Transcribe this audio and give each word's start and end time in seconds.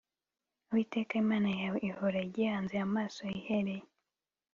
Uwiteka 0.69 1.13
Imana 1.23 1.49
yawe 1.59 1.77
ihora 1.89 2.17
igihanze 2.27 2.75
amaso 2.87 3.21
ihereye 3.39 3.85